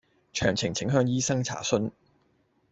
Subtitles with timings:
[0.33, 1.91] 詳情請向醫生查詢